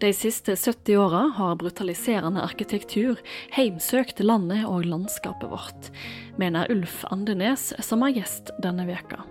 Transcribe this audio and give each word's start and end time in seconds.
De 0.00 0.12
siste 0.12 0.56
70 0.56 0.96
åra 0.96 1.18
har 1.36 1.56
brutaliserende 1.56 2.42
arkitektur 2.42 3.18
heimsøkt 3.50 4.20
landet 4.22 4.62
og 4.62 4.84
landskapet 4.86 5.50
vårt, 5.50 5.88
mener 6.38 6.70
Ulf 6.70 7.00
Andenes, 7.10 7.72
som 7.82 8.04
er 8.06 8.14
gjest 8.20 8.52
denne 8.62 8.86
veka. 8.86 9.24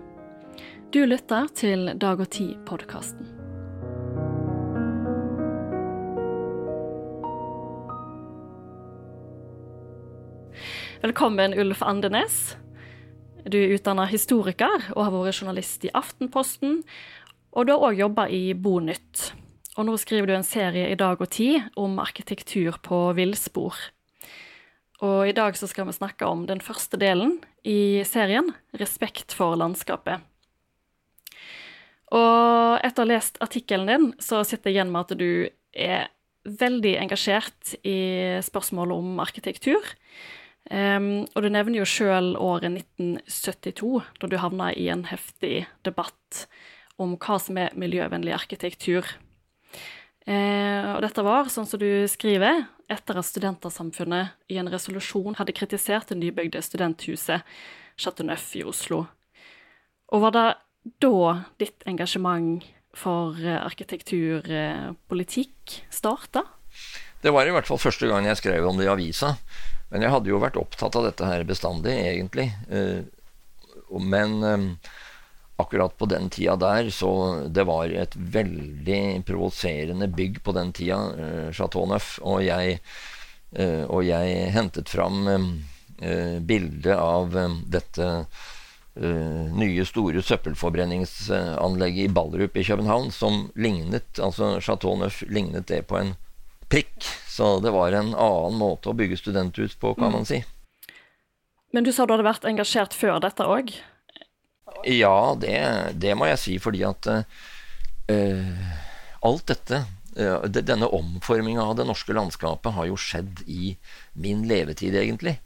Du 0.92 1.00
lytter 1.08 1.48
til 1.56 1.88
Dag 1.96 2.20
og 2.20 2.28
Tid-podkasten. 2.36 3.32
Velkommen, 11.00 11.56
Ulf 11.56 11.80
Andenes. 11.80 12.58
Du 13.48 13.56
er 13.56 13.72
utdanna 13.72 14.04
historiker 14.12 14.90
og 14.92 15.04
har 15.06 15.16
vært 15.16 15.40
journalist 15.40 15.88
i 15.88 15.96
Aftenposten. 15.96 16.82
Og 17.56 17.64
du 17.64 17.72
har 17.72 17.88
òg 17.88 18.02
jobba 18.04 18.28
i 18.28 18.50
Bonytt. 18.52 19.30
Og 19.78 19.86
nå 19.86 19.94
skriver 19.94 20.26
du 20.26 20.34
en 20.34 20.46
serie 20.46 20.88
i 20.90 20.96
Dag 20.98 21.20
og 21.22 21.30
Tid 21.30 21.68
om 21.78 22.00
arkitektur 22.02 22.80
på 22.82 22.96
villspor. 23.14 23.76
Og 25.06 25.28
i 25.30 25.34
dag 25.36 25.54
så 25.54 25.68
skal 25.70 25.86
vi 25.86 25.94
snakke 25.94 26.26
om 26.26 26.48
den 26.48 26.58
første 26.58 26.98
delen 26.98 27.36
i 27.62 28.02
serien, 28.02 28.50
'Respekt 28.74 29.30
for 29.30 29.54
landskapet'. 29.54 30.18
Og 32.10 32.80
etter 32.82 33.04
å 33.04 33.06
ha 33.06 33.12
lest 33.12 33.38
artikkelen 33.38 33.86
din, 33.86 34.14
så 34.18 34.42
sitter 34.42 34.70
jeg 34.70 34.74
igjen 34.74 34.90
med 34.90 35.00
at 35.06 35.18
du 35.18 35.48
er 35.72 36.08
veldig 36.42 36.96
engasjert 36.98 37.76
i 37.84 38.40
spørsmålet 38.42 38.98
om 38.98 39.20
arkitektur. 39.20 39.84
Um, 40.70 41.28
og 41.36 41.42
du 41.42 41.48
nevner 41.48 41.78
jo 41.78 41.84
sjøl 41.84 42.34
året 42.34 42.72
1972, 42.98 44.02
da 44.18 44.26
du 44.26 44.36
havna 44.36 44.72
i 44.74 44.88
en 44.88 45.04
heftig 45.04 45.68
debatt 45.84 46.48
om 46.98 47.14
hva 47.16 47.38
som 47.38 47.56
er 47.56 47.76
miljøvennlig 47.78 48.34
arkitektur. 48.34 49.06
Uh, 50.28 50.96
og 50.96 51.02
dette 51.06 51.24
var, 51.24 51.48
sånn 51.48 51.68
som 51.68 51.80
du 51.80 52.04
skriver, 52.10 52.66
etter 52.88 53.20
at 53.20 53.28
Studentersamfunnet 53.28 54.52
i 54.52 54.58
en 54.60 54.72
resolusjon 54.72 55.36
hadde 55.38 55.56
kritisert 55.56 56.08
det 56.10 56.18
nybygde 56.20 56.60
studenthuset 56.64 57.40
Chateau 57.98 58.26
Neuf 58.28 58.46
i 58.56 58.64
Oslo. 58.64 59.06
Og 60.12 60.20
var 60.24 60.32
det 60.36 60.48
da 61.04 61.44
ditt 61.60 61.80
engasjement 61.88 62.64
for 62.96 63.36
eh, 63.42 63.60
arkitekturpolitikk 63.60 65.82
starta? 65.92 66.42
Det 67.20 67.30
var 67.34 67.46
i 67.46 67.50
hvert 67.54 67.66
fall 67.68 67.80
første 67.82 68.06
gang 68.08 68.26
jeg 68.28 68.40
skrev 68.40 68.66
om 68.68 68.76
det 68.78 68.86
i 68.86 68.92
avisa. 68.92 69.28
Men 69.92 70.02
jeg 70.04 70.12
hadde 70.12 70.30
jo 70.30 70.40
vært 70.40 70.60
opptatt 70.60 70.96
av 70.98 71.04
dette 71.08 71.24
her 71.26 71.44
bestandig, 71.48 71.94
egentlig. 72.12 72.48
Eh, 72.70 73.00
men 74.00 74.30
eh, 74.44 74.58
akkurat 75.58 75.96
på 75.98 76.06
den 76.10 76.28
tida 76.30 76.56
der, 76.56 76.90
så 76.94 77.10
det 77.50 77.64
var 77.66 77.90
et 77.90 78.14
veldig 78.16 79.24
provoserende 79.26 80.08
bygg 80.08 80.42
på 80.46 80.54
den 80.56 80.72
tida, 80.72 80.98
eh, 81.18 81.48
Chateau 81.52 81.86
Neuf, 81.90 82.16
og 82.22 82.44
jeg, 82.46 82.78
og 83.88 84.02
jeg 84.04 84.50
hentet 84.52 84.90
fram 84.92 85.22
bildet 86.44 86.92
av 86.92 87.32
dette 87.64 88.08
nye, 89.00 89.86
store 89.88 90.20
søppelforbrenningsanlegget 90.20 92.10
i 92.10 92.12
Ballerup 92.12 92.58
i 92.60 92.64
København, 92.68 93.08
som 93.10 93.46
lignet 93.56 94.20
altså 94.20 94.58
Chateau 94.60 94.98
Neuf 95.00 95.22
lignet 95.32 95.64
det 95.72 95.86
på 95.88 95.96
en 95.96 96.12
prikk. 96.68 97.08
Så 97.26 97.58
det 97.60 97.70
var 97.70 97.92
en 97.92 98.14
annen 98.14 98.58
måte 98.58 98.90
å 98.90 98.96
bygge 98.96 99.16
studenthus 99.16 99.76
på, 99.80 99.94
kan 99.94 100.12
man 100.12 100.26
mm. 100.26 100.28
si. 100.28 100.42
Men 101.72 101.84
du 101.84 101.92
sa 101.92 102.06
du 102.06 102.14
hadde 102.14 102.26
vært 102.26 102.46
engasjert 102.48 102.96
før 102.96 103.20
dette 103.24 103.44
òg? 103.44 103.72
Ja, 104.88 105.36
det, 105.40 105.54
det, 106.00 106.14
må 106.16 106.28
jeg 106.30 106.40
si, 106.40 106.58
fordi 106.62 106.84
at 106.88 107.08
uh, 107.12 108.68
alt 109.28 109.48
dette 109.50 109.82
uh, 110.16 110.46
Denne 110.48 110.88
omforminga 110.96 111.66
av 111.66 111.74
det 111.76 111.88
norske 111.88 112.16
landskapet 112.16 112.72
har 112.76 112.88
jo 112.88 112.96
skjedd 112.96 113.42
i 113.46 113.74
min 114.16 114.46
levetid, 114.48 114.96
egentlig. 114.96 115.36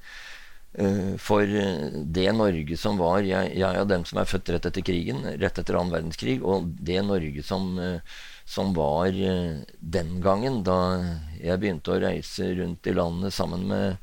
Uh, 0.79 1.19
for 1.21 1.43
det 1.45 2.29
Norge 2.33 2.79
som 2.81 2.97
var 2.97 3.27
Jeg, 3.27 3.51
jeg 3.61 3.77
er 3.77 3.89
dem 3.91 4.07
som 4.09 4.23
er 4.23 4.31
født 4.31 4.55
rett 4.55 4.69
etter 4.71 4.87
krigen, 4.87 5.27
rett 5.43 5.59
etter 5.59 5.77
annen 5.81 5.97
verdenskrig, 5.99 6.39
og 6.47 6.71
det 6.79 7.03
Norge 7.05 7.43
som 7.45 7.75
som 8.45 8.75
var 8.75 9.07
eh, 9.07 9.57
den 9.79 10.21
gangen, 10.21 10.63
da 10.67 10.79
jeg 11.41 11.61
begynte 11.61 11.95
å 11.95 12.01
reise 12.03 12.53
rundt 12.59 12.87
i 12.87 12.95
landet 12.97 13.35
sammen 13.35 13.67
med 13.71 13.97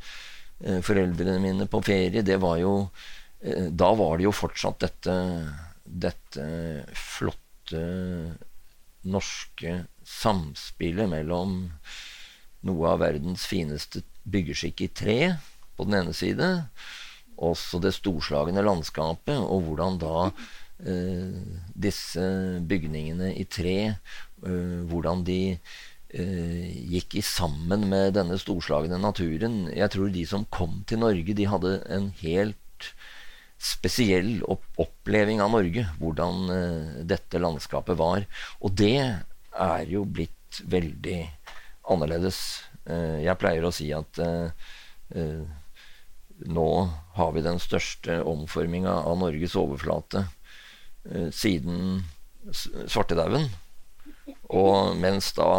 eh, 0.63 0.80
foreldrene 0.86 1.40
mine 1.44 1.68
på 1.69 1.81
ferie, 1.86 2.24
det 2.25 2.40
var 2.42 2.59
jo 2.62 2.74
eh, 2.81 3.19
Da 3.39 3.89
var 3.95 4.17
det 4.19 4.25
jo 4.25 4.35
fortsatt 4.35 4.81
dette, 4.83 5.16
dette 5.83 6.45
flotte 6.91 7.83
norske 9.07 9.75
samspillet 10.03 11.07
mellom 11.07 11.61
noe 12.67 12.89
av 12.91 13.00
verdens 13.05 13.45
fineste 13.47 14.03
byggeskikk 14.27 14.83
i 14.83 14.89
tre 14.91 15.19
på 15.77 15.88
den 15.88 16.01
ene 16.01 16.16
side, 16.17 16.50
også 17.39 17.79
det 17.79 17.94
storslagne 17.95 18.59
landskapet, 18.66 19.39
og 19.39 19.69
hvordan 19.69 20.01
da 20.01 20.25
eh, 20.83 21.39
disse 21.79 22.25
bygningene 22.67 23.31
i 23.39 23.47
tre 23.47 23.77
Eh, 24.47 24.83
hvordan 24.88 25.25
de 25.27 25.57
eh, 26.16 26.67
gikk 26.94 27.17
i 27.19 27.23
sammen 27.25 27.88
med 27.91 28.16
denne 28.16 28.38
storslagne 28.39 29.00
naturen. 29.01 29.66
Jeg 29.75 29.91
tror 29.95 30.11
de 30.13 30.25
som 30.27 30.47
kom 30.53 30.81
til 30.88 31.03
Norge, 31.03 31.35
de 31.35 31.47
hadde 31.50 31.75
en 31.91 32.09
helt 32.21 32.59
spesiell 33.59 34.40
oppleving 34.47 35.44
av 35.44 35.53
Norge. 35.53 35.86
Hvordan 36.00 36.53
eh, 36.56 36.92
dette 37.08 37.42
landskapet 37.42 38.00
var. 38.00 38.25
Og 38.64 38.75
det 38.80 38.97
er 39.00 39.92
jo 39.92 40.06
blitt 40.08 40.64
veldig 40.66 41.20
annerledes. 41.90 42.38
jeg 42.90 43.38
pleier 43.38 43.66
å 43.66 43.72
si 43.74 43.92
at 43.94 44.18
nå 46.50 46.69
har 47.18 47.31
vi 47.36 47.44
den 47.46 47.59
største 47.62 48.16
omforminga 48.25 48.94
av 49.06 49.18
Norges 49.22 49.56
overflate 49.59 50.24
siden 51.34 52.02
svartedauden. 52.53 53.50
Og 54.50 54.98
mens 54.98 55.31
da 55.38 55.52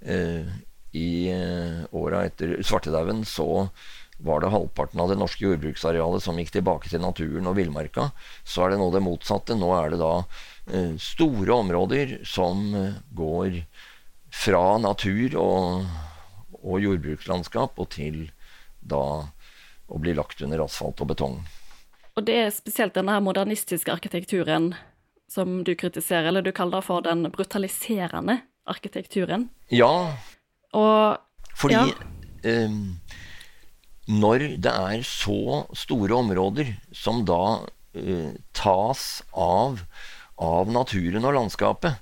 eh, 0.00 0.48
i 0.96 1.10
eh, 1.32 1.82
åra 1.92 2.24
etter 2.28 2.56
svartedauden 2.64 3.24
så 3.28 3.68
var 4.22 4.40
det 4.40 4.52
halvparten 4.52 5.00
av 5.00 5.08
det 5.08 5.18
norske 5.20 5.44
jordbruksarealet 5.44 6.22
som 6.24 6.38
gikk 6.38 6.52
tilbake 6.54 6.90
til 6.92 7.02
naturen 7.02 7.48
og 7.48 7.56
villmarka, 7.56 8.10
så 8.44 8.66
er 8.66 8.74
det 8.74 8.80
nå 8.80 8.90
det 8.94 9.02
motsatte. 9.04 9.56
Nå 9.58 9.70
er 9.76 9.94
det 9.94 10.00
da 10.02 10.12
eh, 10.72 10.92
store 11.00 11.56
områder 11.56 12.18
som 12.28 12.66
eh, 12.76 12.98
går 13.16 13.62
fra 14.30 14.64
natur 14.82 15.36
og, 15.40 15.88
og 16.60 16.84
jordbrukslandskap 16.84 17.80
og 17.80 17.90
til 17.96 18.28
da 18.80 19.02
å 19.90 19.98
bli 19.98 20.14
lagt 20.14 20.42
under 20.44 20.62
asfalt 20.64 21.00
og 21.02 21.10
betong. 21.14 21.40
Og 22.18 22.26
det 22.26 22.36
er 22.44 22.52
spesielt 22.54 22.94
denne 22.94 23.16
modernistiske 23.24 23.92
arkitekturen 23.92 24.74
som 25.30 25.60
du 25.64 25.74
kritiserer, 25.78 26.28
eller 26.30 26.42
du 26.42 26.52
kaller 26.54 26.82
for 26.82 27.02
den 27.06 27.24
brutaliserende 27.30 28.40
arkitekturen. 28.70 29.48
Ja. 29.70 30.14
Og 30.74 31.18
Fordi 31.58 31.76
ja. 31.78 31.86
Eh, 32.42 32.70
når 34.10 34.46
det 34.62 34.72
er 34.72 35.06
så 35.06 35.64
store 35.76 36.18
områder 36.18 36.74
som 36.96 37.22
da 37.28 37.62
eh, 37.94 38.34
tas 38.56 39.22
av, 39.30 39.84
av 40.40 40.70
naturen 40.72 41.24
og 41.24 41.36
landskapet 41.36 41.94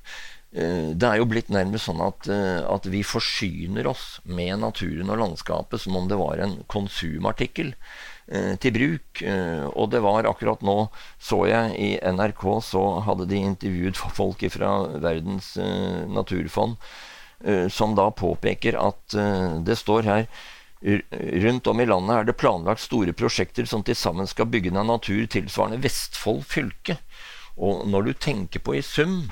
eh, 0.57 0.95
det 0.97 1.09
er 1.09 1.21
jo 1.21 1.29
blitt 1.31 1.53
nærmest 1.53 1.91
sånn 1.91 2.01
at, 2.05 2.29
eh, 2.33 2.61
at, 2.65 2.89
vi 2.89 3.05
forsyner 3.05 3.91
oss 3.93 4.19
med 4.25 4.63
naturen 4.65 5.13
og 5.13 5.21
landskapet 5.21 5.85
som 5.85 5.99
om 6.01 6.09
det 6.09 6.21
var 6.21 6.41
en 6.45 6.61
konsumartikkel. 6.71 7.75
Eh, 8.29 8.57
til 8.61 8.75
bruk. 8.77 9.23
Eh, 9.25 9.65
og 9.73 9.89
det 9.93 10.03
var 10.05 10.27
akkurat 10.29 10.61
nå, 10.61 10.91
så 11.17 11.47
jeg 11.49 11.77
i 11.81 11.88
NRK, 11.97 12.43
så 12.61 12.82
hadde 13.06 13.25
de 13.31 13.41
intervjuet 13.41 13.97
folk 14.21 14.44
fra 14.53 14.73
Verdens 15.00 15.55
eh, 15.56 16.05
naturfond, 16.12 16.77
som 17.71 17.93
da 17.94 18.09
påpeker 18.11 18.75
at 18.75 19.15
det 19.62 19.77
står 19.79 20.09
her 20.09 20.25
Rundt 20.79 21.67
om 21.67 21.81
i 21.83 21.87
landet 21.89 22.15
er 22.15 22.29
det 22.29 22.37
planlagt 22.39 22.85
store 22.85 23.15
prosjekter 23.17 23.67
som 23.67 23.83
til 23.83 23.97
sammen 23.99 24.29
skal 24.31 24.47
bygge 24.51 24.71
ned 24.71 24.87
natur 24.87 25.25
tilsvarende 25.27 25.83
Vestfold 25.83 26.45
fylke. 26.47 27.01
Og 27.59 27.87
når 27.91 28.07
du 28.07 28.13
tenker 28.15 28.63
på 28.63 28.77
i 28.79 28.83
sum 28.87 29.25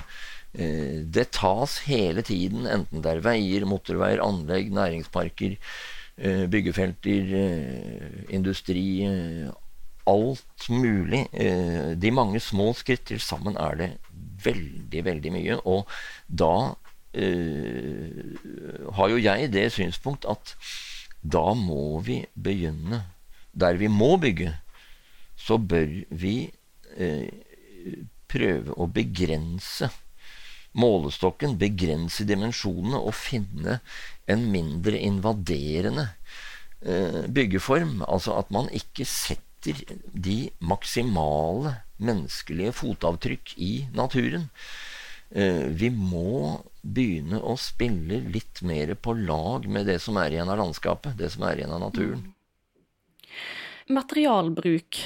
Det 0.51 1.27
tas 1.37 1.77
hele 1.85 2.23
tiden, 2.25 2.65
enten 2.67 3.03
det 3.05 3.11
er 3.11 3.23
veier, 3.23 3.63
motorveier, 3.69 4.23
anlegg, 4.23 4.71
næringsparker, 4.73 5.55
Eh, 6.17 6.47
byggefelter, 6.49 7.33
eh, 7.33 8.33
industri 8.33 9.05
eh, 9.05 9.51
Alt 10.07 10.69
mulig. 10.69 11.27
De 11.99 12.11
mange 12.15 12.39
små 12.39 12.69
skritt 12.73 13.09
til 13.09 13.19
sammen 13.19 13.57
er 13.59 13.73
det 13.75 13.87
veldig, 14.45 15.01
veldig 15.03 15.31
mye. 15.35 15.57
Og 15.67 15.83
da 16.31 16.53
har 18.95 19.11
jo 19.11 19.17
jeg 19.19 19.49
det 19.51 19.65
synspunkt 19.75 20.23
at 20.31 20.55
da 21.27 21.51
må 21.57 21.99
vi 22.05 22.21
begynne 22.33 23.03
der 23.57 23.77
vi 23.79 23.89
må 23.89 24.15
bygge. 24.21 24.53
Så 25.37 25.57
bør 25.57 25.89
vi 26.09 26.35
prøve 28.29 28.75
å 28.77 28.87
begrense 28.91 29.89
målestokken, 30.77 31.57
begrense 31.59 32.25
dimensjonene 32.27 32.99
og 32.99 33.15
finne 33.17 33.79
en 34.29 34.45
mindre 34.51 34.99
invaderende 34.99 36.09
eh, 36.81 37.23
byggeform. 37.33 38.01
Altså 38.05 38.37
at 38.37 38.51
man 38.53 38.69
ikke 38.75 39.07
setter 39.09 39.81
de 40.13 40.37
maksimale 40.61 41.79
menneskelige 41.97 42.75
fotavtrykk 42.77 43.55
i 43.57 43.71
naturen. 43.97 44.49
Eh, 45.29 45.67
vi 45.75 45.89
må 45.91 46.63
begynne 46.81 47.41
å 47.43 47.57
spille 47.59 48.21
litt 48.31 48.61
mer 48.63 48.93
på 48.95 49.15
lag 49.17 49.67
med 49.67 49.89
det 49.89 49.99
som 50.03 50.17
er 50.21 50.33
igjen 50.33 50.51
av 50.51 50.59
landskapet, 50.61 51.17
det 51.19 51.33
som 51.33 51.43
er 51.47 51.59
igjen 51.59 51.73
av 51.75 51.83
naturen. 51.83 52.23
Materialbruk. 53.91 54.99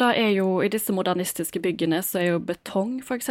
Da 0.00 0.12
er 0.14 0.30
jo 0.36 0.60
I 0.62 0.70
disse 0.70 0.94
modernistiske 0.94 1.62
byggene 1.62 2.02
så 2.06 2.20
er 2.20 2.26
jo 2.32 2.42
betong, 2.42 3.00
f.eks., 3.02 3.30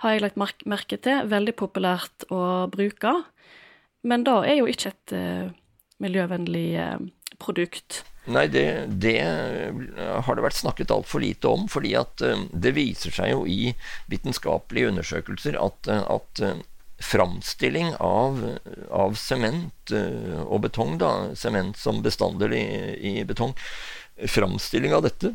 har 0.00 0.14
jeg 0.14 0.22
lagt 0.24 0.40
merke 0.64 0.96
til, 0.96 1.26
veldig 1.28 1.52
populært 1.60 2.24
å 2.32 2.66
bruke. 2.72 3.12
Men 4.00 4.24
da 4.24 4.38
er 4.48 4.62
jo 4.62 4.68
ikke 4.70 4.94
et 4.94 5.12
uh, 5.12 5.50
miljøvennlig 6.00 6.68
uh, 6.80 6.96
produkt. 7.36 8.00
Nei, 8.28 8.44
det, 8.52 8.64
det, 9.00 9.16
har 9.96 10.36
det 10.36 10.44
vært 10.44 10.58
snakket 10.58 10.92
altfor 10.92 11.22
lite 11.24 11.48
om. 11.48 11.68
fordi 11.72 11.94
at 11.98 12.20
uh, 12.20 12.44
det 12.52 12.74
viser 12.76 13.14
seg 13.14 13.32
jo 13.32 13.46
i 13.48 13.72
vitenskapelige 14.12 14.90
undersøkelser 14.92 15.56
at, 15.60 15.88
at 15.88 16.42
framstilling 17.00 17.94
av, 17.96 18.42
sement 19.16 19.92
og 20.44 20.58
betong, 20.66 20.98
da, 21.00 21.32
sement 21.32 21.78
som 21.80 22.02
bestanddel 22.04 22.52
i, 22.58 22.64
i 23.00 23.14
betong, 23.24 23.54
framstilling 24.28 24.92
av 24.92 25.06
dette, 25.08 25.32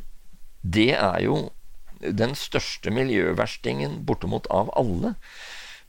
det 0.61 0.91
er 0.93 1.23
jo 1.25 1.39
den 2.05 2.35
største 2.37 2.93
miljøverstingen 2.93 4.03
bortimot 4.05 4.47
av 4.53 4.69
alle. 4.77 5.15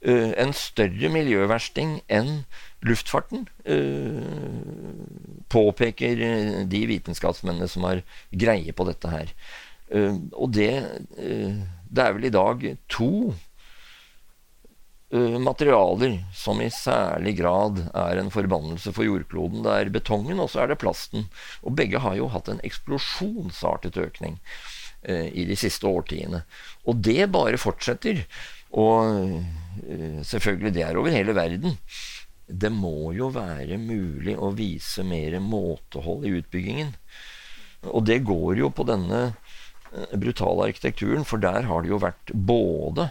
Uh, 0.04 0.32
en 0.36 0.52
større 0.52 1.08
miljøversting 1.08 2.00
enn 2.12 2.42
luftfarten, 2.84 3.46
uh, 3.64 5.46
påpeker 5.52 6.20
de 6.68 6.82
vitenskapsmennene 6.90 7.68
som 7.70 7.86
har 7.88 8.02
greie 8.30 8.74
på 8.76 8.86
dette 8.90 9.12
her. 9.12 9.32
Og 10.34 10.50
det 10.50 10.72
Det 11.86 12.02
er 12.02 12.14
vel 12.16 12.24
i 12.26 12.34
dag 12.34 12.64
to 12.90 13.30
materialer 15.38 16.16
som 16.34 16.58
i 16.60 16.66
særlig 16.66 17.36
grad 17.38 17.78
er 17.94 18.18
en 18.18 18.32
forbannelse 18.34 18.90
for 18.92 19.06
jordkloden. 19.06 19.62
Det 19.62 19.72
er 19.72 19.92
betongen, 19.94 20.40
og 20.42 20.50
så 20.50 20.64
er 20.64 20.72
det 20.72 20.80
plasten. 20.82 21.28
Og 21.62 21.76
begge 21.78 22.02
har 22.02 22.16
jo 22.18 22.26
hatt 22.34 22.50
en 22.50 22.60
eksplosjonsartet 22.66 23.96
økning 24.02 24.40
eh, 25.06 25.30
i 25.30 25.46
de 25.46 25.54
siste 25.54 25.86
årtiene. 25.86 26.42
Og 26.84 26.98
det 27.06 27.30
bare 27.30 27.62
fortsetter. 27.62 28.26
Og 28.76 29.40
eh, 29.88 30.20
selvfølgelig, 30.26 30.74
det 30.76 30.84
er 30.84 31.00
over 31.00 31.14
hele 31.14 31.34
verden. 31.36 31.78
Det 32.46 32.70
må 32.70 33.12
jo 33.16 33.30
være 33.34 33.78
mulig 33.80 34.36
å 34.38 34.52
vise 34.54 35.04
mer 35.06 35.38
måtehold 35.42 36.26
i 36.28 36.34
utbyggingen. 36.38 36.92
Og 37.86 38.04
det 38.06 38.22
går 38.26 38.60
jo 38.60 38.70
på 38.74 38.86
denne 38.88 39.22
eh, 39.30 40.16
brutale 40.20 40.68
arkitekturen, 40.68 41.24
for 41.26 41.42
der 41.42 41.66
har 41.70 41.82
det 41.82 41.94
jo 41.94 42.02
vært 42.02 42.34
både 42.34 43.10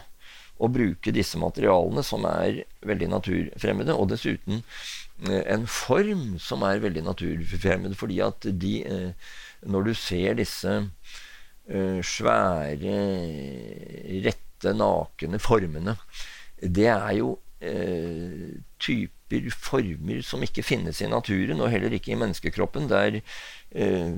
å 0.56 0.70
bruke 0.72 1.12
disse 1.12 1.36
materialene 1.36 2.00
som 2.06 2.24
er 2.30 2.62
veldig 2.86 3.10
naturfremmede, 3.12 3.92
og 3.92 4.08
dessuten 4.14 4.62
eh, 5.26 5.42
en 5.52 5.66
form 5.68 6.38
som 6.40 6.64
er 6.64 6.80
veldig 6.84 7.04
naturfremmed. 7.10 7.98
Fordi 7.98 8.22
at 8.24 8.50
de 8.54 8.76
Når 9.66 9.82
du 9.82 9.94
ser 9.98 10.34
disse 10.38 10.72
svære, 12.06 12.98
rette, 14.22 14.45
nakne 14.64 15.38
formene, 15.42 15.96
det 16.60 16.88
er 16.88 17.12
jo 17.18 17.36
typer 18.78 19.48
former 19.50 20.20
som 20.22 20.42
ikke 20.44 20.62
finnes 20.62 21.00
i 21.02 21.08
naturen, 21.08 21.60
og 21.60 21.70
heller 21.72 21.92
ikke 21.96 22.12
i 22.12 22.18
menneskekroppen. 22.20 22.86
Der 22.88 23.20
Eh, 23.76 24.12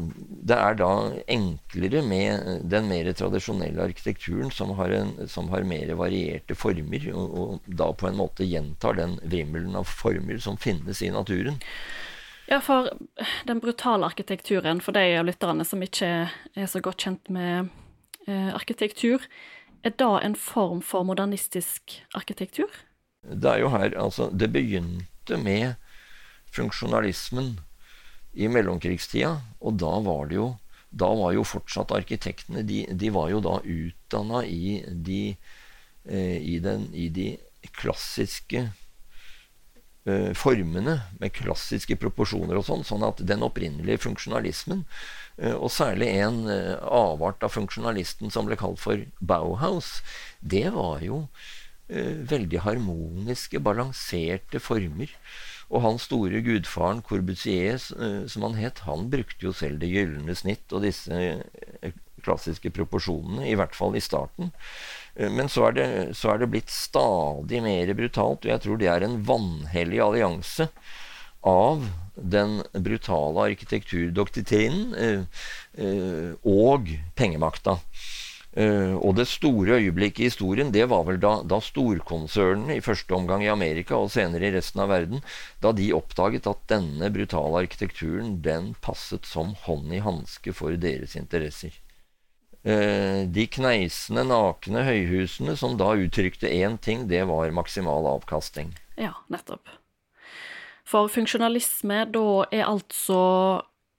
det 0.48 0.54
er 0.54 0.76
da 0.76 0.88
enklere 1.26 2.02
med 2.04 2.66
den 2.70 2.88
mer 2.90 3.08
tradisjonelle 3.16 3.88
arkitekturen, 3.88 4.52
som 4.54 4.74
har, 4.78 4.92
en, 4.92 5.14
som 5.28 5.48
har 5.50 5.64
mer 5.66 5.90
varierte 5.96 6.54
former, 6.58 7.08
og, 7.14 7.38
og, 7.40 7.72
da 7.80 7.88
på 7.90 8.10
en 8.10 8.20
måte 8.20 8.46
gjentar 8.46 8.98
den 9.00 9.16
vrimmelen 9.24 9.74
av 9.78 9.88
former 9.88 10.38
som 10.44 10.60
finnes 10.60 11.02
i 11.02 11.10
naturen. 11.14 11.58
Ja, 12.48 12.60
for 12.64 12.92
den 13.48 13.60
brutale 13.60 14.08
arkitekturen, 14.08 14.82
for 14.84 14.96
de 14.96 15.04
av 15.18 15.26
lytterne 15.28 15.66
som 15.68 15.82
ikke 15.84 16.12
er 16.28 16.70
så 16.70 16.80
godt 16.84 17.08
kjent 17.08 17.32
med 17.32 17.72
eh, 18.28 18.52
arkitektur, 18.54 19.24
er 19.82 19.94
det 19.98 20.12
en 20.24 20.34
form 20.34 20.82
for 20.82 21.06
modernistisk 21.06 22.00
arkitektur? 22.14 22.70
Det 23.22 23.50
er 23.50 23.62
jo 23.62 23.68
her, 23.72 23.94
altså 23.98 24.30
Det 24.30 24.50
begynte 24.52 25.36
med 25.36 25.74
funksjonalismen 26.54 27.58
i 28.34 28.48
mellomkrigstida. 28.48 29.36
Og 29.60 29.78
da 29.78 29.98
var 30.00 30.28
det 30.30 30.38
jo 30.38 30.56
da 30.90 31.08
var 31.12 31.34
jo 31.36 31.44
fortsatt 31.44 31.92
arkitektene 31.92 32.62
De, 32.64 32.86
de 32.88 33.10
var 33.12 33.28
jo 33.28 33.42
da 33.44 33.58
utdanna 33.60 34.40
i 34.48 34.78
de, 34.88 35.36
eh, 36.08 36.38
i, 36.40 36.56
i 36.96 37.08
de 37.12 37.28
klassiske 37.76 38.70
formene 40.38 40.98
med 41.20 41.34
klassiske 41.36 41.98
proporsjoner 42.00 42.58
og 42.58 42.66
sånn. 42.68 42.84
Sånn 42.86 43.04
at 43.06 43.22
den 43.26 43.44
opprinnelige 43.46 44.02
funksjonalismen, 44.06 44.84
eh, 45.38 45.54
og 45.54 45.70
særlig 45.74 46.10
en 46.22 46.42
eh, 46.52 46.74
avart 46.82 47.44
av 47.46 47.54
funksjonalisten 47.56 48.32
som 48.34 48.48
ble 48.48 48.58
kalt 48.60 48.80
for 48.82 49.04
Bauhaus, 49.20 49.98
det 50.40 50.68
var 50.76 51.04
jo 51.04 51.24
eh, 51.88 52.18
veldig 52.32 52.64
harmoniske, 52.64 53.62
balanserte 53.64 54.62
former 54.62 55.12
og 55.68 55.84
hans 55.84 56.06
store 56.08 56.40
gudfaren 56.44 57.02
Corbusier, 57.04 57.76
eh, 57.76 58.22
som 58.30 58.46
han 58.46 58.56
het, 58.56 58.84
han 58.88 59.08
brukte 59.12 59.50
jo 59.50 59.52
selv 59.56 59.82
det 59.82 59.90
gylne 59.92 60.36
snitt 60.36 60.72
og 60.72 60.84
disse 60.86 61.12
eh, 61.12 61.96
klassiske 62.24 62.72
proporsjonene, 62.74 63.46
i 63.48 63.56
hvert 63.58 63.76
fall 63.76 63.96
i 63.96 64.04
starten. 64.04 64.52
Eh, 65.16 65.30
men 65.30 65.50
så 65.52 65.68
er, 65.68 65.78
det, 65.78 65.88
så 66.18 66.34
er 66.34 66.42
det 66.42 66.50
blitt 66.52 66.72
stadig 66.72 67.62
mer 67.64 67.94
brutalt, 67.98 68.44
og 68.44 68.52
jeg 68.52 68.64
tror 68.64 68.80
det 68.80 68.90
er 68.92 69.06
en 69.06 69.20
vanhellig 69.26 70.02
allianse 70.04 70.68
av 71.46 71.86
den 72.18 72.58
brutale 72.74 73.44
arkitekturdoktrinen 73.52 75.26
og 76.42 76.90
pengemakta. 77.14 77.78
Og 78.58 79.12
det 79.14 79.28
store 79.30 79.76
øyeblikket 79.78 80.24
i 80.24 80.26
historien 80.26 80.72
det 80.74 80.88
var 80.90 81.04
vel 81.06 81.20
da, 81.22 81.36
da 81.46 81.60
storkonsernene, 81.62 82.74
i 82.74 82.82
første 82.82 83.14
omgang 83.14 83.44
i 83.46 83.52
Amerika 83.52 83.94
og 84.02 84.10
senere 84.10 84.48
i 84.48 84.54
resten 84.56 84.82
av 84.82 84.90
verden, 84.90 85.22
da 85.62 85.70
de 85.70 85.92
oppdaget 85.94 86.50
at 86.50 86.64
denne 86.74 87.12
brutale 87.14 87.62
arkitekturen 87.62 88.40
den 88.42 88.72
passet 88.82 89.28
som 89.28 89.54
hånd 89.68 89.94
i 89.94 90.02
hanske 90.02 90.56
for 90.56 90.74
deres 90.74 91.14
interesser. 91.14 91.70
Uh, 92.66 93.22
de 93.30 93.44
kneisende, 93.46 94.24
nakne 94.26 94.82
høyhusene 94.84 95.54
som 95.56 95.76
da 95.78 95.92
uttrykte 95.94 96.50
én 96.50 96.76
ting, 96.82 97.06
det 97.08 97.22
var 97.30 97.54
maksimal 97.54 98.08
avkasting. 98.16 98.74
Ja, 98.98 99.14
nettopp. 99.30 99.70
For 100.88 101.10
funksjonalisme, 101.12 102.06
da 102.14 102.24
er 102.50 102.64
altså 102.66 103.20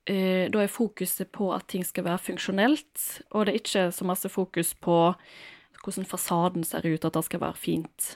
eh, 0.09 0.49
da 0.49 0.63
er 0.63 0.71
fokuset 0.73 1.29
på 1.35 1.51
at 1.53 1.67
ting 1.69 1.85
skal 1.85 2.07
være 2.07 2.23
funksjonelt, 2.31 3.03
og 3.29 3.45
det 3.45 3.53
er 3.53 3.59
ikke 3.61 3.83
så 3.93 4.07
masse 4.09 4.31
fokus 4.33 4.73
på 4.73 4.97
hvordan 5.83 6.09
fasaden 6.09 6.65
ser 6.67 6.87
ut, 6.89 7.05
at 7.05 7.13
det 7.13 7.23
skal 7.27 7.43
være 7.45 7.61
fint. 7.61 8.15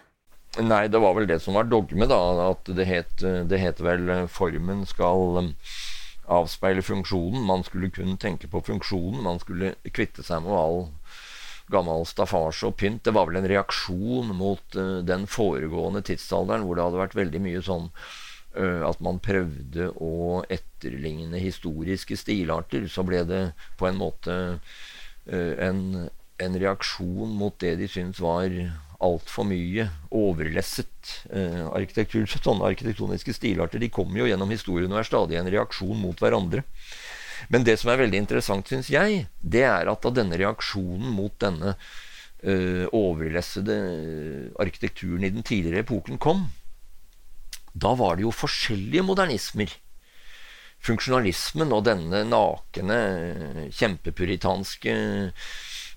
Nei, 0.61 0.87
det 0.91 0.99
var 1.01 1.15
vel 1.17 1.29
det 1.29 1.39
som 1.41 1.55
var 1.57 1.69
dogme, 1.69 2.05
da. 2.09 2.19
At 2.51 2.69
det 2.69 2.85
het, 2.89 3.13
det 3.21 3.61
het 3.61 3.81
vel 3.81 4.09
eh, 4.09 4.25
formen 4.29 4.83
skal 4.89 5.53
avspeile 6.31 6.81
funksjonen. 6.81 7.43
Man 7.43 7.63
skulle 7.63 7.91
kun 7.93 8.17
tenke 8.17 8.47
på 8.47 8.61
funksjonen. 8.63 9.23
Man 9.23 9.39
skulle 9.43 9.75
kvitte 9.91 10.23
seg 10.23 10.43
med 10.45 10.55
all 10.55 10.79
gammel 11.71 12.05
staffasje 12.07 12.69
og 12.69 12.77
pynt. 12.79 13.03
Det 13.05 13.13
var 13.15 13.29
vel 13.29 13.39
en 13.41 13.49
reaksjon 13.49 14.33
mot 14.35 14.77
uh, 14.79 14.99
den 15.05 15.27
foregående 15.29 16.03
tidsalderen 16.05 16.67
hvor 16.67 16.77
det 16.77 16.87
hadde 16.87 17.01
vært 17.03 17.17
veldig 17.19 17.43
mye 17.43 17.63
sånn 17.65 17.89
uh, 17.89 18.81
at 18.89 19.03
man 19.03 19.21
prøvde 19.23 19.89
å 19.95 20.43
etterligne 20.51 21.41
historiske 21.41 22.17
stilarter. 22.19 22.87
Så 22.91 23.05
ble 23.07 23.23
det 23.29 23.43
på 23.79 23.89
en 23.89 23.99
måte 24.01 24.39
uh, 24.53 25.53
en, 25.67 25.83
en, 26.43 26.59
reaksjon 26.65 27.37
mot 27.39 27.55
det 27.63 27.77
de 27.79 27.89
syntes 27.89 28.23
var 28.23 28.51
altfor 29.03 29.47
mye 29.47 29.87
overlesset 30.13 31.15
eh, 31.33 31.63
arkitektur. 31.67 32.25
Sånne 32.29 32.69
arkitektoniske 32.71 33.35
stilarter 33.35 33.81
de 33.81 33.91
kommer 33.93 34.23
jo 34.23 34.29
gjennom 34.29 34.53
historien 34.53 34.93
og 34.93 35.01
er 35.01 35.09
stadig 35.09 35.39
en 35.39 35.51
reaksjon 35.51 35.99
mot 35.99 36.23
hverandre. 36.23 36.63
Men 37.51 37.65
det 37.67 37.75
som 37.81 37.91
er 37.91 37.99
veldig 37.99 38.21
interessant, 38.23 38.69
syns 38.69 38.89
jeg, 38.91 39.25
det 39.41 39.65
er 39.67 39.91
at 39.91 40.07
av 40.07 40.15
denne 40.15 40.39
reaksjonen 40.39 41.11
mot 41.11 41.35
denne 41.43 41.75
eh, 41.75 42.85
overlessede 42.95 43.77
arkitekturen 44.61 45.27
i 45.27 45.33
den 45.33 45.43
tidligere 45.45 45.83
epoken 45.83 46.21
kom, 46.21 46.47
da 47.73 47.95
var 47.97 48.15
det 48.17 48.27
jo 48.27 48.35
forskjellige 48.35 49.03
modernismer. 49.05 49.71
Funksjonalismen 50.83 51.71
og 51.73 51.85
denne 51.87 52.23
nakne, 52.27 52.99
kjempepuritanske 53.73 54.95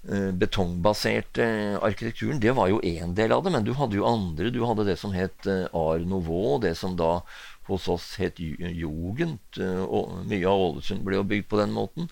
betongbaserte 0.07 1.47
arkitekturen, 1.83 2.41
det 2.41 2.55
var 2.55 2.71
jo 2.71 2.81
én 2.85 3.15
del 3.15 3.33
av 3.35 3.45
det. 3.45 3.53
Men 3.55 3.67
du 3.67 3.73
hadde 3.75 3.99
jo 3.99 4.07
andre. 4.07 4.53
Du 4.55 4.63
hadde 4.65 4.87
det 4.87 4.99
som 5.01 5.15
het 5.17 5.47
eh, 5.51 5.67
Art 5.75 6.07
Nouveau, 6.07 6.61
det 6.63 6.77
som 6.79 6.97
da 6.99 7.21
hos 7.67 7.89
oss 7.91 8.13
het 8.21 8.39
Jugend. 8.39 9.41
Eh, 9.59 9.83
og 9.83 10.27
mye 10.31 10.47
av 10.47 10.67
Ålesund 10.69 11.03
ble 11.07 11.19
jo 11.19 11.27
bygd 11.27 11.49
på 11.51 11.61
den 11.61 11.75
måten. 11.75 12.11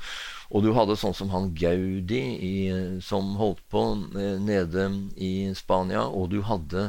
Og 0.51 0.67
du 0.67 0.73
hadde 0.75 0.99
sånn 0.99 1.15
som 1.15 1.31
han 1.35 1.53
Gaudi 1.59 2.23
i, 2.35 2.55
som 3.05 3.37
holdt 3.39 3.63
på 3.71 3.87
nede 4.15 4.89
i 5.15 5.35
Spania. 5.59 6.09
Og 6.09 6.33
du 6.35 6.41
hadde 6.47 6.89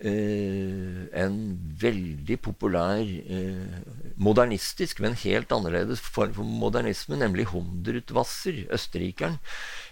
eh, 0.00 1.06
en 1.22 1.36
veldig 1.80 2.38
populær 2.42 3.00
eh, 3.00 3.80
modernistisk, 4.20 5.00
men 5.04 5.18
helt 5.24 5.52
annerledes 5.52 6.02
form 6.04 6.34
for 6.36 6.44
modernisme, 6.64 7.18
nemlig 7.20 7.50
Hundrutwasser, 7.52 8.64
østerrikeren. 8.72 9.38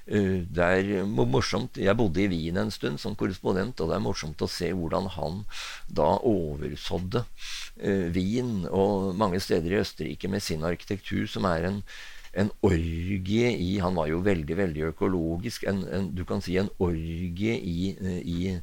Uh, 0.08 0.44
det 0.48 0.64
er 0.64 1.04
morsomt, 1.04 1.76
Jeg 1.76 1.96
bodde 1.96 2.22
i 2.22 2.28
Wien 2.32 2.56
en 2.56 2.70
stund 2.72 2.96
som 2.98 3.16
korrespondent, 3.18 3.80
og 3.80 3.90
det 3.90 3.96
er 3.98 4.04
morsomt 4.04 4.40
å 4.40 4.48
se 4.48 4.70
hvordan 4.72 5.10
han 5.18 5.42
da 5.88 6.14
oversådde 6.24 7.24
uh, 7.24 8.06
Wien 8.14 8.64
og 8.70 9.14
mange 9.20 9.40
steder 9.40 9.74
i 9.74 9.82
Østerrike 9.82 10.30
med 10.32 10.40
sin 10.44 10.64
arkitektur, 10.64 11.26
som 11.28 11.44
er 11.50 11.68
en, 11.68 11.82
en 12.32 12.52
orgie 12.64 13.52
i 13.52 13.78
Han 13.84 14.00
var 14.00 14.08
jo 14.08 14.22
veldig, 14.24 14.56
veldig 14.56 14.88
økologisk. 14.92 15.68
En, 15.68 15.84
en, 15.92 16.08
du 16.16 16.24
kan 16.24 16.40
si 16.44 16.56
en 16.56 16.72
orgie 16.78 17.58
i, 17.60 17.92
i 18.24 18.56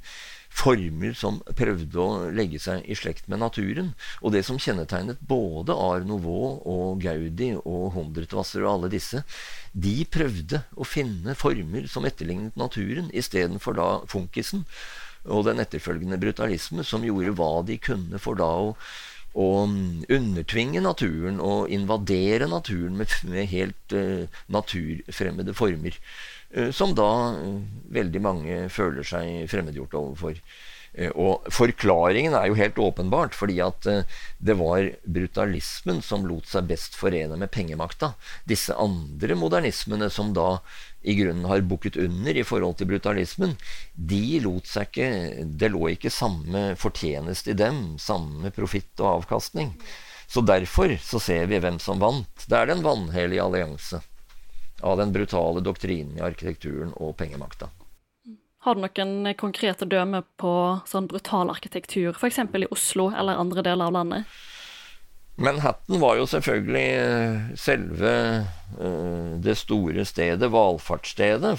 former 0.55 1.15
som 1.17 1.41
prøvde 1.57 2.00
å 2.00 2.27
legge 2.33 2.59
seg 2.63 2.85
i 2.88 2.95
slekt 2.97 3.27
med 3.31 3.41
naturen. 3.43 3.93
Og 4.21 4.33
det 4.35 4.45
som 4.47 4.59
kjennetegnet 4.62 5.21
både 5.27 5.75
Art 5.75 6.07
Nouveau 6.07 6.62
og 6.63 7.01
Gaudi 7.03 7.51
og 7.57 7.89
Hundretvasser 7.97 8.63
og 8.63 8.71
alle 8.71 8.91
disse, 8.93 9.24
de 9.74 9.97
prøvde 10.07 10.63
å 10.75 10.88
finne 10.88 11.35
former 11.38 11.89
som 11.91 12.07
etterlignet 12.07 12.55
naturen, 12.59 13.12
istedenfor 13.13 13.77
da 13.77 13.89
funkisen 14.09 14.63
og 15.25 15.47
den 15.47 15.59
etterfølgende 15.59 16.19
brutalisme, 16.21 16.85
som 16.85 17.03
gjorde 17.03 17.33
hva 17.35 17.51
de 17.65 17.79
kunne 17.81 18.21
for 18.21 18.38
da 18.39 18.51
å 18.69 18.71
å 19.35 19.67
undertvinge 19.67 20.79
naturen 20.79 21.41
og 21.43 21.71
invadere 21.74 22.47
naturen 22.47 22.95
med, 22.95 23.12
med 23.27 23.50
helt 23.51 23.95
uh, 23.95 24.24
naturfremmede 24.47 25.55
former. 25.57 25.97
Eh, 26.55 26.71
som 26.71 26.95
da 26.95 27.35
eh, 27.35 27.59
veldig 27.95 28.24
mange 28.24 28.63
føler 28.71 29.05
seg 29.07 29.50
fremmedgjort 29.51 29.97
overfor. 30.00 30.39
Eh, 30.95 31.12
og 31.12 31.43
forklaringen 31.51 32.35
er 32.38 32.47
jo 32.47 32.57
helt 32.59 32.79
åpenbart, 32.79 33.35
fordi 33.35 33.59
at 33.63 33.89
det 34.39 34.55
var 34.59 34.88
brutalismen 35.03 36.00
som 36.05 36.24
lot 36.27 36.47
seg 36.47 36.69
best 36.71 36.95
forene 36.95 37.35
med 37.41 37.51
pengemakta. 37.51 38.13
Disse 38.47 38.75
andre 38.79 39.35
modernismene 39.35 40.09
som 40.09 40.31
da 40.38 40.62
i 41.05 41.17
grunnen 41.19 41.45
har 41.51 41.67
bukket 41.67 42.00
under 42.01 42.39
i 42.39 42.47
forhold 42.47 42.79
til 42.79 42.89
brutalismen, 42.89 43.59
de 43.93 44.39
lot 44.41 44.65
seg 44.65 44.88
ikke 44.89 45.43
Det 45.59 45.69
lå 45.69 45.91
ikke 45.91 46.09
samme 46.09 46.71
fortjeneste 46.79 47.51
i 47.51 47.59
dem, 47.59 48.00
samme 48.01 48.50
profitt 48.55 49.03
og 49.03 49.19
avkastning. 49.19 49.75
Så 50.25 50.41
derfor 50.41 50.95
så 51.03 51.19
ser 51.21 51.45
vi 51.51 51.59
hvem 51.62 51.77
som 51.83 52.01
vant. 52.01 52.47
Det 52.50 52.57
er 52.57 52.71
den 52.71 52.81
vanhellige 52.81 53.43
allianse 53.43 54.01
av 54.82 54.98
den 54.98 55.13
brutale 55.15 55.63
doktrinen 55.63 56.17
i 56.17 56.24
arkitekturen 56.25 56.94
og 56.96 57.15
pengemakta. 57.20 57.70
Har 58.65 58.75
du 58.75 58.82
noen 58.82 59.29
konkrete 59.38 59.86
dømmer 59.86 60.25
på 60.41 60.51
sånn 60.89 61.05
brutal 61.12 61.51
arkitektur, 61.53 62.15
f.eks. 62.17 62.41
i 62.41 62.67
Oslo 62.74 63.12
eller 63.13 63.38
andre 63.38 63.62
deler 63.65 63.91
av 63.91 63.94
landet? 63.94 64.36
Manhattan 65.36 66.00
var 66.00 66.15
jo 66.15 66.25
selvfølgelig 66.32 66.84
eh, 66.96 67.48
selve 67.60 68.12
uh, 68.79 69.34
det 69.44 69.58
store 69.60 70.05
stedet, 70.08 70.48
valfartsstedet. 70.51 71.51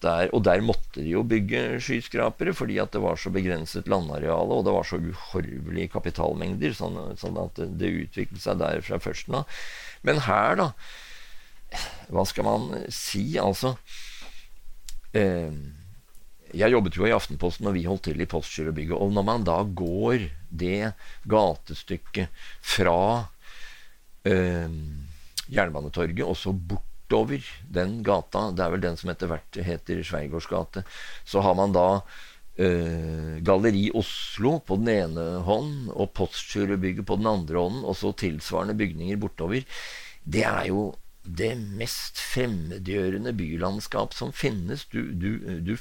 Der, 0.00 0.30
og 0.30 0.44
der 0.46 0.62
måtte 0.62 1.02
de 1.02 1.10
jo 1.10 1.24
bygge 1.26 1.80
skyskrapere 1.82 2.54
fordi 2.54 2.78
at 2.78 2.94
det 2.94 3.02
var 3.02 3.18
så 3.18 3.32
begrenset 3.34 3.90
landareale, 3.90 4.60
og 4.60 4.62
det 4.64 4.76
var 4.78 4.86
så 4.86 5.00
uhorvelige 5.02 5.90
kapitalmengder. 5.96 6.76
Sånn, 6.78 7.00
sånn 7.18 7.40
at 7.42 7.58
det 7.58 7.96
utviklet 8.06 8.46
seg 8.46 8.62
der 8.62 8.78
fra 8.86 9.02
førsten 9.02 9.42
av. 9.42 9.58
Men 10.06 10.22
her, 10.28 10.54
da 10.62 10.70
hva 12.12 12.24
skal 12.28 12.46
man 12.46 12.68
si? 12.92 13.24
Altså 13.40 13.74
eh, 15.16 15.54
Jeg 16.54 16.72
jobbet 16.72 16.98
jo 16.98 17.06
i 17.08 17.14
Aftenposten, 17.14 17.68
og 17.68 17.76
vi 17.76 17.86
holdt 17.88 18.06
til 18.08 18.22
i 18.22 18.28
Postgirobygget. 18.30 18.96
Og 18.98 19.14
når 19.14 19.26
man 19.26 19.46
da 19.46 19.58
går 19.66 20.28
det 20.50 20.92
gatestykket 21.28 22.46
fra 22.64 23.00
eh, 24.28 24.70
Jernbanetorget 25.52 26.24
og 26.26 26.38
så 26.38 26.54
bortover 26.54 27.42
den 27.70 28.00
gata, 28.06 28.48
det 28.54 28.64
er 28.64 28.72
vel 28.74 28.86
den 28.86 28.96
som 28.98 29.12
etter 29.12 29.30
hvert 29.30 29.60
heter 29.66 30.00
Sveigårds 30.06 30.48
gate, 30.50 30.86
så 31.26 31.44
har 31.46 31.58
man 31.58 31.76
da 31.76 31.90
Uh, 32.56 33.36
Galleri 33.44 33.90
Oslo 33.92 34.54
på 34.64 34.78
den 34.80 34.86
ene 34.88 35.24
hånd 35.44 35.90
og 35.92 36.14
Postgirobygget 36.16 37.04
på 37.04 37.18
den 37.20 37.28
andre 37.28 37.60
hånden, 37.60 37.82
og 37.84 37.98
så 38.00 38.14
tilsvarende 38.16 38.72
bygninger 38.80 39.18
bortover. 39.20 39.66
Det 40.24 40.40
er 40.48 40.70
jo 40.70 40.86
det 41.26 41.52
mest 41.78 42.20
fremmedgjørende 42.20 43.32
bylandskap 43.36 44.14
som 44.14 44.32
finnes. 44.32 44.86
Du, 44.92 45.02
du, 45.12 45.38
du, 45.64 45.74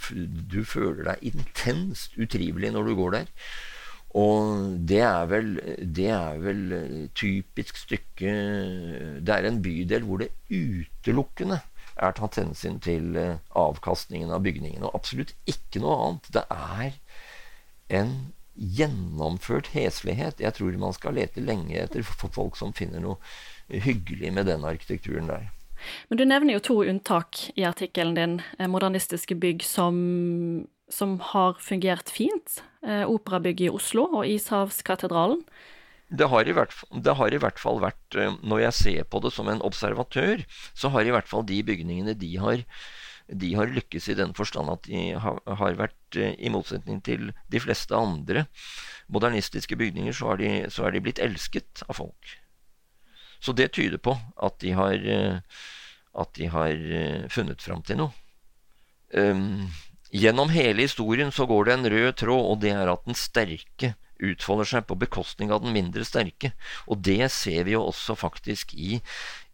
du, 0.51 0.59
føler 0.65 1.03
deg 1.11 1.31
intenst 1.33 2.17
utrivelig 2.17 2.73
når 2.73 2.89
du 2.89 2.95
går 2.99 3.15
der. 3.19 3.31
Og 4.15 4.75
det 4.87 5.01
er 5.03 5.25
vel, 5.27 5.49
det 5.97 6.09
er 6.15 6.37
vel 6.39 6.61
typisk 7.19 7.81
stykke 7.81 8.35
Det 9.19 9.33
er 9.33 9.47
en 9.49 9.59
bydel 9.63 10.05
hvor 10.07 10.23
det 10.23 10.29
utelukkende 10.47 11.59
er 11.95 12.15
tatt 12.15 12.39
hensyn 12.39 12.79
til 12.83 13.15
eh, 13.19 13.41
avkastningen 13.55 14.31
av 14.35 14.43
bygningen, 14.43 14.83
og 14.83 14.97
absolutt 14.97 15.31
ikke 15.47 15.79
noe 15.83 15.95
annet. 16.05 16.31
Det 16.35 16.43
er 16.51 16.97
en 18.01 18.15
gjennomført 18.55 19.71
heslighet. 19.75 20.41
Jeg 20.43 20.55
tror 20.57 20.75
man 20.79 20.95
skal 20.95 21.15
lete 21.19 21.43
lenge 21.43 21.77
etter 21.79 22.03
folk 22.03 22.59
som 22.59 22.75
finner 22.75 23.03
noe 23.03 23.19
hyggelig 23.69 24.33
med 24.33 24.49
den 24.49 24.65
arkitekturen 24.65 25.29
der. 25.29 25.49
Men 26.09 26.19
du 26.19 26.25
nevner 26.25 26.57
jo 26.57 26.63
to 26.63 26.77
unntak 26.85 27.39
i 27.55 27.65
artikkelen 27.67 28.15
din, 28.17 28.35
eh, 28.57 28.69
modernistiske 28.71 29.35
bygg 29.35 29.63
som, 29.65 30.67
som 30.89 31.19
har 31.33 31.57
fungert 31.61 32.09
fint. 32.09 32.61
Eh, 32.85 33.05
Operabygget 33.09 33.69
i 33.69 33.73
Oslo 33.73 34.07
og 34.21 34.27
Ishavskatedralen. 34.29 35.43
Det 36.15 36.27
har, 36.29 36.45
hvert, 36.53 36.73
det 37.01 37.15
har, 37.17 37.33
i 37.33 37.41
hvert 37.41 37.59
fall 37.59 37.81
vært, 37.81 38.05
eh, 38.15 38.37
når 38.45 38.67
jeg 38.67 38.77
ser 38.81 39.09
på 39.09 39.21
det 39.25 39.33
som 39.33 39.49
en 39.49 39.63
observatør, 39.65 40.45
så 40.73 40.93
har 40.93 41.05
i 41.05 41.13
hvert 41.13 41.27
fall 41.29 41.45
de 41.45 41.61
bygningene 41.65 42.13
de 42.17 42.35
har, 42.37 42.61
de 43.25 43.53
har 43.57 43.73
lykkes 43.73 44.09
i 44.13 44.17
den 44.17 44.35
forstand 44.37 44.69
at 44.69 44.85
de 44.85 45.07
har, 45.17 45.41
har, 45.45 45.77
vært, 45.81 45.97
i 46.15 46.47
motsetning 46.53 47.01
til 47.03 47.33
de 47.51 47.59
fleste 47.59 47.97
andre 47.97 48.45
modernistiske 49.11 49.75
bygninger, 49.75 50.13
så 50.13 50.31
har 50.31 50.39
de, 50.39 50.51
så 50.71 50.85
er 50.85 50.95
de 50.95 51.01
blitt 51.03 51.19
elsket 51.19 51.83
av 51.89 51.97
folk. 51.97 52.37
Så 53.39 53.55
det 53.55 53.73
tyder 53.75 54.01
på 54.01 54.15
at 54.43 54.59
de 54.63 54.75
har, 54.77 54.93
eh, 54.93 55.39
at 56.15 56.31
de 56.37 56.47
har 56.51 56.71
eh, 56.71 57.27
funnet 57.31 57.61
fram 57.61 57.83
til 57.85 57.99
noe. 57.99 58.13
Um, 59.15 59.69
gjennom 60.11 60.49
hele 60.51 60.87
historien 60.87 61.29
så 61.31 61.45
går 61.47 61.67
det 61.67 61.73
en 61.75 61.89
rød 61.93 62.15
tråd, 62.19 62.47
og 62.51 62.61
det 62.63 62.73
er 62.73 62.89
at 62.91 63.05
den 63.05 63.17
sterke 63.17 63.93
utfolder 64.23 64.69
seg 64.69 64.85
på 64.87 64.97
bekostning 64.99 65.51
av 65.51 65.63
den 65.63 65.75
mindre 65.75 66.05
sterke. 66.07 66.53
Og 66.87 67.01
det 67.03 67.31
ser 67.33 67.65
vi 67.67 67.75
jo 67.75 67.83
også 67.87 68.15
faktisk 68.17 68.73
i, 68.75 68.99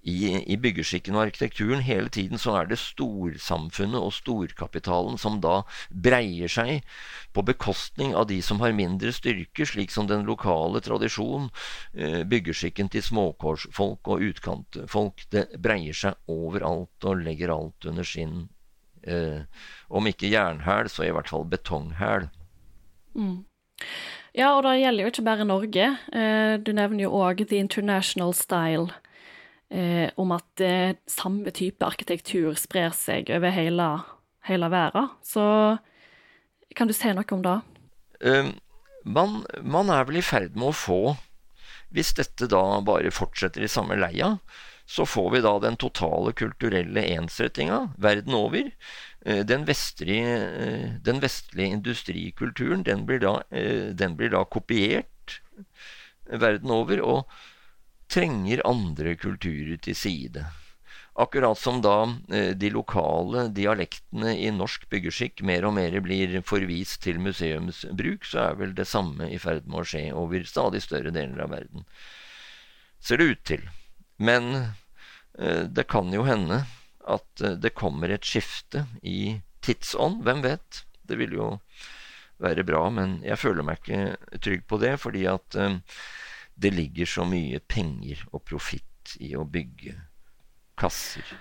i, 0.02 0.18
i 0.54 0.58
byggeskikken 0.62 1.18
og 1.18 1.28
arkitekturen. 1.28 1.84
Hele 1.86 2.10
tiden 2.14 2.42
så 2.42 2.56
er 2.60 2.70
det 2.70 2.80
storsamfunnet 2.82 4.02
og 4.02 4.14
storkapitalen 4.16 5.20
som 5.22 5.40
da 5.44 5.62
breier 5.90 6.52
seg 6.52 6.86
på 7.34 7.46
bekostning 7.48 8.16
av 8.18 8.28
de 8.32 8.42
som 8.46 8.62
har 8.64 8.76
mindre 8.78 9.14
styrke, 9.16 9.66
slik 9.68 9.94
som 9.94 10.10
den 10.10 10.26
lokale 10.30 10.82
tradisjon, 10.84 11.50
eh, 11.94 12.22
byggeskikken 12.28 12.92
til 12.92 13.06
småkårsfolk 13.06 14.14
og 14.14 14.26
utkantfolk. 14.32 15.28
Det 15.34 15.48
breier 15.62 15.98
seg 15.98 16.32
overalt 16.32 17.10
og 17.10 17.24
legger 17.26 17.54
alt 17.54 17.90
under 17.90 18.08
sin 18.08 18.50
eh, 19.04 19.42
Om 19.90 20.08
ikke 20.08 20.30
jernhæl, 20.30 20.88
så 20.90 21.04
i 21.04 21.12
hvert 21.12 21.28
fall 21.28 21.44
betonghæl. 21.50 22.30
Mm. 23.16 23.44
Ja, 24.38 24.54
og 24.56 24.64
det 24.64 24.78
gjelder 24.80 25.04
jo 25.04 25.12
ikke 25.12 25.28
bare 25.28 25.48
Norge. 25.48 25.88
Eh, 26.16 26.54
du 26.64 26.72
nevner 26.76 27.04
jo 27.04 27.16
òg 27.20 27.44
The 27.50 27.60
International 27.60 28.32
Style 28.36 28.88
eh, 29.68 30.08
om 30.16 30.32
at 30.36 30.64
eh, 30.64 30.96
samme 31.10 31.52
type 31.56 31.84
arkitektur 31.84 32.56
sprer 32.60 32.96
seg 32.96 33.32
over 33.36 33.52
hele, 33.52 33.90
hele 34.48 34.72
verden. 34.72 35.12
Så 35.20 35.44
kan 36.78 36.88
du 36.88 36.96
si 36.96 37.12
noe 37.12 37.28
om 37.36 37.44
det? 37.44 37.58
Um, 38.24 38.54
man, 39.04 39.42
man, 39.60 39.92
er 39.92 40.08
vel 40.08 40.22
i 40.22 40.26
ferd 40.26 40.54
med 40.54 40.70
å 40.70 40.78
få 40.78 41.16
Hvis 41.90 42.14
dette 42.16 42.46
da 42.48 42.62
bare 42.86 43.12
fortsetter 43.12 43.66
i 43.66 43.72
samme 43.72 43.98
leia, 44.00 44.38
så 44.88 45.04
får 45.04 45.32
vi 45.34 45.42
da 45.44 45.58
den 45.60 45.76
totale 45.80 46.32
kulturelle 46.32 47.04
ensrettinga 47.18 47.82
verden 48.00 48.38
over. 48.38 48.70
Uh, 49.22 49.44
den 49.46 49.68
vestlige, 49.68 50.36
uh, 50.50 51.00
den 51.06 51.22
vestlige 51.22 51.78
industrikulturen, 51.78 52.84
den 52.88 53.06
blir, 53.06 53.22
da, 53.22 53.38
uh, 53.54 53.92
den 53.94 54.18
blir 54.18 54.34
da 54.34 54.44
kopiert 54.50 55.42
verden 56.26 56.72
over. 56.74 57.02
og 57.02 57.40
trenger 58.12 58.64
andre 58.68 59.16
kulturer 59.16 59.80
til 59.80 59.96
side. 59.96 60.44
Akkurat 61.22 61.60
som 61.60 61.82
da 61.84 61.96
eh, 62.32 62.52
de 62.56 62.72
lokale 62.72 63.48
dialektene 63.56 64.34
i 64.40 64.50
norsk 64.56 64.88
byggeskikk 64.92 65.44
mer 65.48 65.68
og 65.68 65.76
mer 65.76 65.98
blir 66.04 66.38
forvist 66.48 67.02
til 67.06 67.20
museumsbruk, 67.24 68.28
så 68.28 68.46
er 68.46 68.60
vel 68.62 68.76
det 68.76 68.88
samme 68.88 69.28
i 69.32 69.40
ferd 69.42 69.68
med 69.68 69.84
å 69.84 69.88
skje 69.88 70.06
over 70.16 70.48
stadig 70.48 70.84
større 70.84 71.12
deler 71.16 71.44
av 71.46 71.52
verden. 71.56 71.86
Ser 73.00 73.20
det 73.20 73.30
ut 73.32 73.44
til. 73.48 73.68
Men 74.22 74.52
eh, 74.56 75.68
det 75.68 75.88
kan 75.92 76.12
jo 76.16 76.24
hende 76.28 76.64
at 77.08 77.44
eh, 77.44 77.58
det 77.62 77.74
kommer 77.78 78.14
et 78.14 78.28
skifte 78.28 78.86
i 79.02 79.40
tidsånd. 79.66 80.22
Hvem 80.26 80.44
vet? 80.46 80.84
Det 81.08 81.18
vil 81.20 81.36
jo 81.38 81.50
være 82.42 82.66
bra, 82.66 82.88
men 82.90 83.20
jeg 83.26 83.38
føler 83.38 83.66
meg 83.66 83.82
ikke 83.82 84.40
trygg 84.42 84.64
på 84.70 84.80
det, 84.82 84.96
fordi 85.02 85.28
at 85.30 85.58
det 86.58 86.72
ligger 86.74 87.06
så 87.10 87.26
mye 87.30 87.60
penger 87.70 88.24
og 88.32 88.42
profitt 88.50 89.14
i 89.22 89.36
å 89.38 89.46
bygge 89.46 89.94
kasser. 90.82 91.36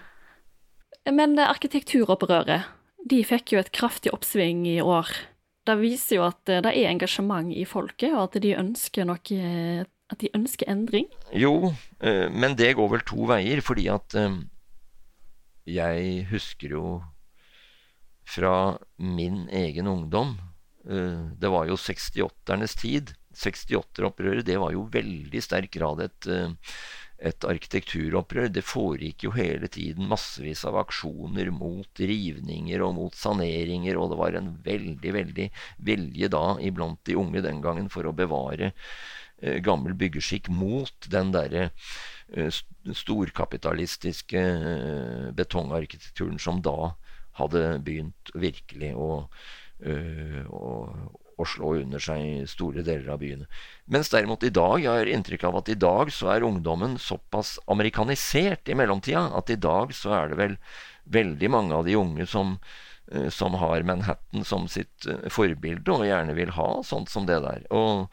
Men 1.08 1.38
arkitekturopprøret, 1.40 2.68
de 3.08 3.22
fikk 3.24 3.54
jo 3.54 3.62
et 3.62 3.72
kraftig 3.72 4.12
oppsving 4.12 4.66
i 4.68 4.80
år. 4.84 5.08
Det 5.66 5.76
viser 5.80 6.18
jo 6.18 6.26
at 6.28 6.40
det 6.48 6.72
er 6.72 6.90
engasjement 6.90 7.52
i 7.52 7.66
folket, 7.68 8.12
og 8.14 8.28
at 8.28 8.40
de 8.42 8.56
ønsker 8.58 9.08
noe 9.08 9.40
At 10.10 10.18
de 10.18 10.26
ønsker 10.34 10.66
endring? 10.66 11.04
Jo, 11.30 11.70
eh, 12.02 12.26
men 12.34 12.56
det 12.58 12.72
går 12.74 12.88
vel 12.90 13.02
to 13.06 13.28
veier, 13.30 13.60
fordi 13.62 13.84
at 13.94 14.16
eh, 14.18 14.40
jeg 15.76 16.26
husker 16.30 16.76
jo 16.76 16.84
fra 18.30 18.78
min 18.98 19.46
egen 19.48 19.88
ungdom 19.90 20.36
eh, 20.86 21.30
Det 21.40 21.50
var 21.50 21.66
jo 21.66 21.78
68-ernes 21.78 22.76
tid. 22.78 23.14
68-opprøret 23.34 24.46
det 24.46 24.58
var 24.58 24.74
jo 24.74 24.88
veldig 24.90 25.42
sterk 25.42 25.70
grad 25.74 26.02
et 26.02 26.30
et 27.20 27.44
arkitekturopprør. 27.44 28.48
Det 28.52 28.64
foregikk 28.64 29.26
jo 29.26 29.34
hele 29.36 29.68
tiden 29.72 30.08
massevis 30.10 30.64
av 30.68 30.78
aksjoner 30.80 31.52
mot 31.54 32.00
rivninger 32.00 32.84
og 32.84 32.96
mot 32.96 33.16
saneringer, 33.16 33.98
og 34.00 34.12
det 34.12 34.20
var 34.20 34.38
en 34.38 34.52
veldig, 34.64 35.14
veldig 35.18 35.48
vilje 35.90 36.30
da 36.32 36.44
iblant 36.64 37.00
de 37.08 37.18
unge 37.20 37.44
den 37.44 37.60
gangen 37.64 37.90
for 37.92 38.08
å 38.08 38.16
bevare 38.16 38.72
eh, 38.72 39.60
gammel 39.64 39.96
byggeskikk 40.00 40.50
mot 40.52 41.10
den 41.12 41.34
derre 41.36 41.68
eh, 41.68 41.74
storkapitalistiske 42.94 44.40
eh, 44.40 45.30
betongarkitekturen 45.36 46.38
som 46.38 46.60
da 46.62 46.94
hadde 47.40 47.78
begynt 47.84 48.32
virkelig 48.34 48.92
å, 48.98 49.10
øh, 49.86 50.42
å, 50.50 50.70
å 51.40 51.46
slå 51.48 51.74
under 51.80 52.02
seg 52.02 52.44
store 52.50 52.84
deler 52.86 53.14
av 53.14 53.22
byene. 53.22 53.48
Mens 53.90 54.12
derimot 54.12 54.44
i 54.44 54.52
dag, 54.54 54.78
jeg 54.82 54.92
har 54.92 55.10
inntrykk 55.10 55.48
av 55.48 55.60
at 55.62 55.72
i 55.72 55.78
dag 55.78 56.12
så 56.14 56.32
er 56.34 56.46
ungdommen 56.46 56.98
såpass 57.00 57.56
amerikanisert 57.70 58.68
i 58.68 58.76
mellomtida 58.78 59.28
at 59.38 59.50
i 59.50 59.58
dag 59.60 59.94
så 59.96 60.14
er 60.18 60.32
det 60.32 60.40
vel 60.40 60.56
veldig 61.10 61.50
mange 61.50 61.74
av 61.74 61.86
de 61.88 61.96
unge 61.98 62.26
som, 62.28 62.58
eh, 62.58 62.89
som 63.32 63.56
har 63.58 63.82
Manhattan 63.82 64.44
som 64.46 64.68
sitt 64.70 65.06
eh, 65.06 65.28
forbilde, 65.32 65.92
og 65.92 66.06
gjerne 66.06 66.36
vil 66.36 66.52
ha 66.56 66.70
sånt 66.86 67.10
som 67.10 67.26
det 67.28 67.40
der. 67.44 67.66
Og 67.74 68.08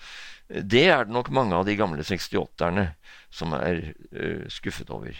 det 0.47 0.85
er 0.89 1.05
det 1.05 1.15
nok 1.15 1.31
mange 1.35 1.57
av 1.57 1.67
de 1.67 1.75
gamle 1.77 2.05
68-erne 2.07 2.89
som 3.29 3.51
er 3.57 3.81
uh, 4.15 4.45
skuffet 4.47 4.87
over. 4.95 5.17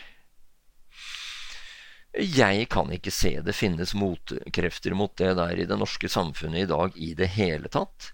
Jeg 2.18 2.70
kan 2.72 2.94
ikke 2.96 3.12
se 3.12 3.34
det 3.44 3.54
finnes 3.54 3.92
motkrefter 3.94 4.96
mot 4.98 5.12
det 5.20 5.34
der 5.38 5.60
i 5.60 5.68
det 5.68 5.78
norske 5.78 6.10
samfunnet 6.10 6.64
i 6.64 6.70
dag 6.72 6.96
i 6.96 7.12
det 7.20 7.28
hele 7.36 7.70
tatt. 7.70 8.14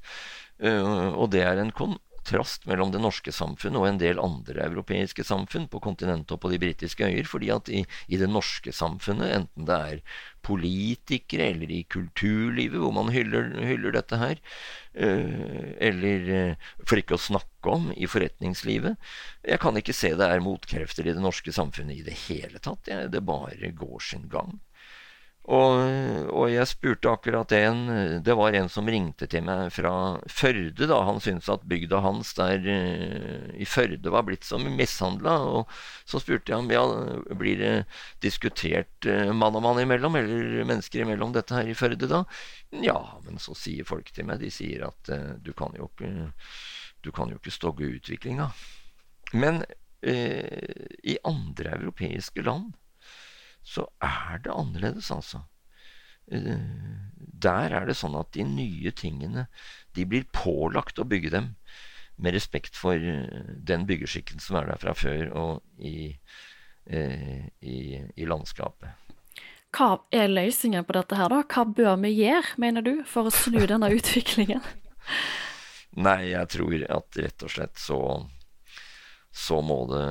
Og 0.58 1.30
det 1.32 1.44
er 1.46 1.62
en 1.62 1.72
kontrast 2.24 2.66
mellom 2.66 2.92
det 2.92 3.02
norske 3.02 3.32
samfunnet 3.32 3.80
og 3.80 3.88
en 3.88 4.00
del 4.00 4.20
andre 4.20 4.64
europeiske 4.64 5.24
samfunn 5.24 5.68
på 5.68 5.82
kontinentet 5.84 6.32
og 6.32 6.42
på 6.42 6.52
de 6.52 6.60
britiske 6.60 7.04
øyer. 7.04 7.26
fordi 7.26 7.50
at 7.52 7.70
i, 7.70 7.86
i, 8.08 8.18
det 8.18 8.30
norske 8.30 8.72
samfunnet, 8.72 9.36
enten 9.36 9.66
det 9.66 9.76
er 9.76 10.00
politikere 10.42 11.52
eller 11.52 11.72
i 11.72 11.84
kulturlivet 11.84 12.80
hvor 12.80 12.94
man 12.94 13.12
hyller, 13.12 13.52
hyller 13.64 13.92
dette 13.92 14.18
her, 14.18 14.40
uh, 14.96 15.76
eller 15.80 16.32
uh, 16.32 16.56
for 16.86 16.98
ikke 16.98 17.16
å 17.16 17.22
snakke 17.22 17.70
om 17.70 17.92
i 17.96 18.08
forretningslivet 18.08 18.98
Jeg 19.48 19.60
kan 19.60 19.78
ikke 19.78 19.96
se 19.96 20.14
det 20.16 20.28
er 20.28 20.44
motkrefter 20.44 21.08
i 21.08 21.14
det 21.14 21.24
norske 21.24 21.52
samfunnet 21.52 21.98
i 21.98 22.04
det 22.04 22.16
hele 22.28 22.60
tatt. 22.60 22.88
Det 22.88 23.24
bare 23.24 23.72
går 23.72 24.00
sin 24.00 24.30
gang. 24.32 24.60
Og, 25.44 25.82
og, 26.32 26.46
jeg 26.48 26.64
spurte 26.72 27.12
akkurat 27.12 27.52
en 27.58 27.82
Det 28.24 28.32
var 28.40 28.56
en 28.56 28.70
som 28.72 28.88
ringte 28.88 29.28
til 29.28 29.44
meg 29.44 29.74
fra 29.76 30.16
Førde. 30.32 30.88
da, 30.88 31.02
Han 31.04 31.20
syntes 31.20 31.50
at 31.52 31.66
bygda 31.68 32.00
hans 32.00 32.32
der 32.38 32.64
uh, 32.64 33.50
i 33.60 33.68
Førde 33.68 34.14
var 34.14 34.24
blitt 34.24 34.48
så 34.48 34.58
mishandla. 34.58 35.66
Så 36.08 36.22
spurte 36.24 36.54
jeg 36.54 36.64
om 36.64 36.72
ja, 36.72 36.84
blir 37.36 37.60
det 37.60 37.74
diskutert 38.24 39.10
uh, 39.10 39.34
mann 39.36 39.60
og 39.60 39.66
mann 39.66 39.82
imellom, 39.84 40.16
eller 40.16 40.64
mennesker 40.64 41.04
imellom 41.04 41.36
dette 41.36 41.58
her 41.60 41.68
i 41.68 41.76
Førde 41.76 42.08
da? 42.08 42.24
Ja, 42.72 43.00
men 43.28 43.36
så 43.36 43.56
sier 43.58 43.84
folk 43.86 44.14
til 44.16 44.30
meg 44.30 44.40
De 44.40 44.52
sier 44.52 44.88
at 44.88 45.12
uh, 45.12 45.34
du 45.44 45.52
kan 45.52 45.76
jo 45.76 45.92
ikke 45.92 46.32
du 47.04 47.12
kan 47.12 47.28
jo 47.28 47.36
ikke 47.36 47.52
stogge 47.52 47.90
utviklinga. 47.98 48.48
Men 49.36 49.66
i 50.04 51.14
andre 51.28 51.78
europeiske 51.78 52.44
land 52.44 52.72
så 53.64 53.88
er 54.04 54.44
det 54.44 54.54
annerledes, 54.54 55.10
altså. 55.12 55.44
Eh, 56.32 56.60
der 57.44 57.76
er 57.76 57.88
det 57.88 57.98
sånn 58.00 58.16
at 58.20 58.32
de 58.36 58.46
nye 58.48 58.92
tingene 58.96 59.48
de 59.96 60.06
blir 60.08 60.28
pålagt 60.36 61.00
å 61.00 61.08
bygge 61.08 61.34
dem 61.34 61.50
med 62.16 62.36
respekt 62.36 62.78
for 62.80 62.96
eh, 62.96 63.54
den 63.58 63.88
byggeskikken 63.90 64.44
som 64.44 64.60
er 64.60 64.70
der 64.72 64.82
fra 64.82 64.94
før, 64.98 65.32
og 65.34 65.84
i, 65.84 66.14
eh, 66.86 67.48
i, 67.60 67.80
i 68.16 68.30
landskapet. 68.30 69.00
Hva 69.74 70.04
er 70.14 70.30
løsningen 70.30 70.86
på 70.86 70.94
dette 70.94 71.18
her, 71.18 71.34
da? 71.34 71.42
Hva 71.50 71.66
bør 71.66 71.96
vi 72.04 72.14
gjøre, 72.20 72.60
mener 72.62 72.86
du, 72.86 72.94
for 73.10 73.28
å 73.28 73.34
snu 73.34 73.64
denne 73.66 73.90
utviklingen? 73.98 74.62
Nei, 75.94 76.34
jeg 76.34 76.50
tror 76.54 76.86
at 76.90 77.20
rett 77.22 77.46
og 77.46 77.54
slett 77.54 77.82
så, 77.82 78.00
så 79.34 79.60
må 79.66 79.84
det 79.92 80.06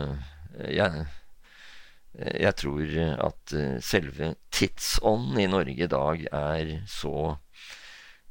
jeg, 0.75 1.07
jeg 2.13 2.57
tror 2.61 2.91
at 3.25 3.55
eh, 3.57 3.79
selve 3.81 4.35
tidsånden 4.53 5.39
i 5.41 5.49
Norge 5.49 5.87
i 5.87 5.91
dag 5.91 6.27
er 6.29 6.73
så 6.91 7.37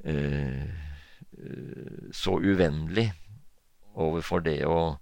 uh, 0.06 0.68
så 2.14 2.36
uvennlig 2.38 3.08
overfor 3.98 4.44
det 4.46 4.60
å, 4.68 5.00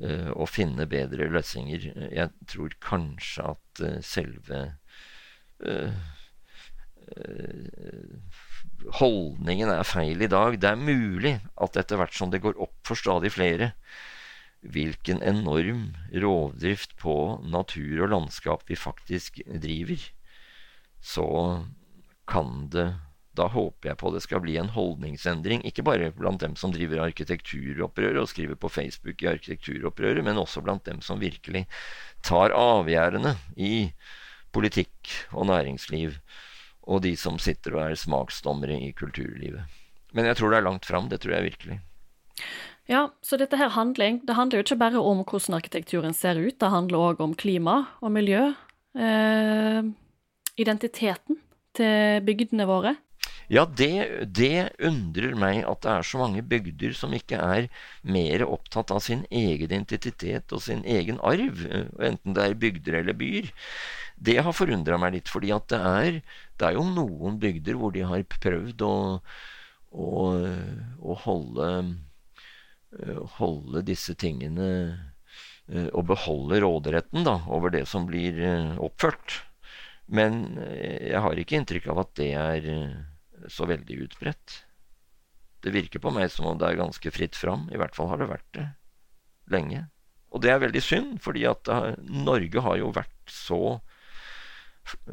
å, 0.00 0.46
finne 0.48 0.86
bedre 0.88 1.26
løsninger. 1.34 1.84
Jeg 2.14 2.46
tror 2.48 2.72
kanskje 2.80 3.50
at 3.52 3.82
selve 4.06 4.62
holdningen 9.02 9.74
er 9.74 9.84
feil 9.84 10.24
i 10.24 10.30
dag. 10.30 10.56
Det 10.56 10.70
er 10.72 10.80
mulig 10.80 11.34
at 11.60 11.76
etter 11.82 12.00
hvert 12.00 12.16
som 12.16 12.32
det 12.32 12.40
går 12.46 12.56
opp 12.64 12.78
for 12.86 12.96
stadig 12.96 13.34
flere, 13.34 13.74
hvilken 14.62 15.22
enorm 15.22 15.92
rovdrift 16.12 16.96
på 16.98 17.14
natur 17.46 18.04
og 18.04 18.12
landskap 18.14 18.64
vi 18.66 18.78
faktisk 18.78 19.40
driver, 19.46 20.00
så 21.00 21.28
kan 22.28 22.66
det 22.72 22.94
Da 23.38 23.44
håper 23.46 23.92
jeg 23.92 23.98
på 24.00 24.10
det 24.10 24.20
skal 24.24 24.40
bli 24.42 24.56
en 24.58 24.72
holdningsendring, 24.74 25.60
ikke 25.62 25.84
bare 25.86 26.08
blant 26.10 26.40
dem 26.42 26.56
som 26.58 26.72
driver 26.74 27.04
arkitekturopprøret 27.04 28.18
og 28.18 28.26
skriver 28.26 28.58
på 28.58 28.66
Facebook 28.66 29.22
i 29.22 29.28
arkitekturopprøret, 29.30 30.24
men 30.26 30.40
også 30.42 30.58
blant 30.58 30.82
dem 30.88 30.98
som 31.06 31.20
virkelig 31.22 31.68
tar 32.26 32.50
avgjerdene 32.50 33.36
i 33.54 33.92
politikk 34.50 35.12
og 35.30 35.46
næringsliv, 35.52 36.18
og 36.82 37.04
de 37.06 37.14
som 37.14 37.38
sitter 37.38 37.76
og 37.76 37.84
er 37.84 38.00
smaksdommere 38.00 38.80
i 38.88 38.90
kulturlivet. 38.90 39.62
Men 40.16 40.26
jeg 40.26 40.40
tror 40.40 40.50
det 40.50 40.58
er 40.58 40.66
langt 40.66 40.88
fram. 40.88 41.06
Det 41.06 41.20
tror 41.22 41.36
jeg 41.36 41.50
virkelig. 41.52 41.78
Ja, 42.88 43.10
så 43.20 43.36
dette 43.36 43.58
her 43.60 43.74
handling, 43.74 44.22
det 44.24 44.36
handler 44.38 44.62
jo 44.62 44.64
ikke 44.64 44.80
bare 44.80 45.00
om 45.04 45.20
hvordan 45.20 45.58
arkitekturen 45.58 46.14
ser 46.16 46.40
ut, 46.40 46.56
det 46.56 46.70
handler 46.72 47.10
òg 47.10 47.20
om 47.20 47.34
klima 47.36 47.82
og 48.00 48.14
miljø. 48.14 48.46
Eh, 48.96 49.90
identiteten 50.56 51.36
til 51.76 52.24
bygdene 52.24 52.64
våre. 52.68 52.94
Ja, 53.52 53.64
det, 53.64 54.28
det, 54.36 54.72
undrer 54.84 55.36
meg 55.36 55.62
at 55.68 55.84
det 55.84 55.92
er 55.92 56.08
så 56.08 56.20
mange 56.20 56.42
bygder 56.44 56.96
som 56.96 57.12
ikke 57.16 57.36
er 57.40 57.68
mer 58.04 58.44
opptatt 58.44 58.92
av 58.92 59.00
sin 59.04 59.24
egen 59.28 59.68
identitet 59.68 60.52
og 60.52 60.64
sin 60.64 60.82
egen 60.84 61.20
arv, 61.24 61.62
enten 62.00 62.36
det 62.36 62.44
er 62.44 62.58
bygder 62.60 63.00
eller 63.00 63.16
byer. 63.16 63.48
Det 64.16 64.36
har 64.44 64.56
forundra 64.56 64.98
meg 65.00 65.16
litt, 65.16 65.32
fordi 65.32 65.52
at 65.54 65.68
det 65.72 65.80
er, 65.80 66.20
det 66.60 66.68
er 66.68 66.76
jo 66.76 66.84
noen 66.88 67.38
bygder 67.40 67.80
hvor 67.80 67.92
de 67.94 68.04
har 68.08 68.28
prøvd 68.36 68.84
å, 68.84 68.98
å, 69.96 70.12
å 71.00 71.18
holde 71.24 71.72
holde 73.38 73.82
disse 73.86 74.14
tingene 74.18 74.68
eh, 75.68 75.88
og 75.92 76.06
beholde 76.08 76.60
råderetten 76.64 77.26
da, 77.26 77.40
over 77.52 77.72
det 77.74 77.84
som 77.90 78.08
blir 78.08 78.38
eh, 78.40 78.78
oppført. 78.80 79.42
Men 80.08 80.56
jeg 80.56 81.20
har 81.20 81.36
ikke 81.36 81.58
inntrykk 81.58 81.90
av 81.92 81.98
at 82.00 82.14
det 82.16 82.30
er 82.32 82.68
så 83.52 83.66
veldig 83.68 83.98
utbredt. 84.06 84.54
Det 85.60 85.74
virker 85.74 86.00
på 86.00 86.12
meg 86.16 86.30
som 86.32 86.46
om 86.48 86.56
det 86.56 86.64
er 86.64 86.78
ganske 86.80 87.12
fritt 87.12 87.36
fram. 87.36 87.66
I 87.68 87.76
hvert 87.76 87.92
fall 87.92 88.08
har 88.08 88.22
det 88.22 88.30
vært 88.30 88.48
det 88.56 88.64
lenge. 89.52 89.82
Og 90.32 90.40
det 90.40 90.54
er 90.54 90.62
veldig 90.64 90.80
synd, 90.80 91.18
fordi 91.20 91.44
at 91.50 91.68
Norge 92.08 92.64
har 92.64 92.80
jo 92.80 92.88
vært 92.96 93.28
så 93.28 93.60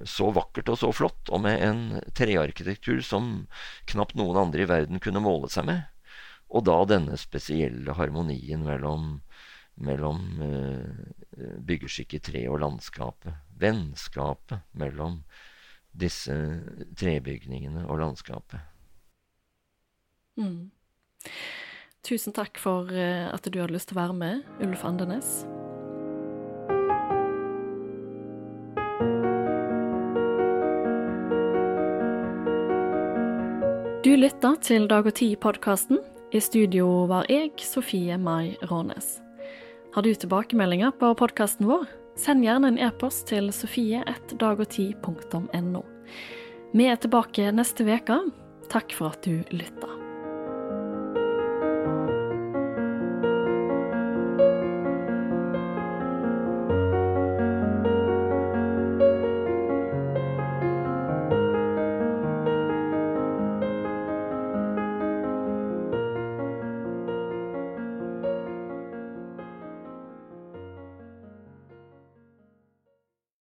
så 0.08 0.30
vakkert 0.32 0.70
og 0.72 0.78
så 0.80 0.92
flott, 0.96 1.28
og 1.36 1.42
med 1.44 1.60
en 1.60 1.80
trearkitektur 2.16 3.02
som 3.04 3.48
knapt 3.92 4.16
noen 4.16 4.40
andre 4.46 4.64
i 4.64 4.70
verden 4.70 5.02
kunne 5.04 5.24
måle 5.24 5.50
seg 5.52 5.68
med. 5.68 5.84
Og 6.54 6.66
da 6.68 6.78
denne 6.88 7.18
spesielle 7.20 7.96
harmonien 7.98 8.64
mellom, 8.66 9.20
mellom 9.82 10.22
uh, 10.44 11.50
byggeskikk 11.66 12.18
i 12.18 12.22
tre 12.30 12.46
og 12.52 12.62
landskapet. 12.64 13.42
Vennskapet 13.60 14.64
mellom 14.78 15.22
disse 15.96 16.36
trebygningene 17.00 17.86
og 17.88 18.02
landskapet. 18.04 18.60
Mm. 20.40 20.72
Tusen 22.06 22.36
takk 22.36 22.60
for 22.62 22.92
uh, 22.94 23.32
at 23.34 23.48
du 23.50 23.60
hadde 23.60 23.74
lyst 23.74 23.90
til 23.92 23.98
å 23.98 24.04
være 24.04 24.18
med, 24.20 24.58
Ulf 24.64 24.86
Andenes. 24.88 25.44
Du 34.06 34.12
lytter 34.14 34.60
til 34.62 34.86
Dag 34.86 35.08
og 35.10 35.16
Tid-podkasten. 35.18 35.98
I 36.34 36.40
studio 36.42 37.06
var 37.06 37.28
jeg, 37.30 37.52
Sofie 37.62 38.18
Mai 38.18 38.58
Rånes. 38.66 39.22
Har 39.94 40.02
du 40.02 40.16
tilbakemeldinger 40.16 40.92
på 41.00 41.16
podkasten 41.20 41.68
vår? 41.70 41.86
Send 42.18 42.44
gjerne 42.44 42.68
en 42.72 42.80
e-post 42.82 43.28
til 43.30 43.50
sofie1dagogti.no. 43.54 45.84
Vi 46.76 46.86
er 46.90 46.96
tilbake 46.98 47.52
neste 47.54 47.84
uke. 47.86 48.18
Takk 48.74 48.94
for 48.98 49.08
at 49.14 49.22
du 49.28 49.44
lytta. 49.54 49.95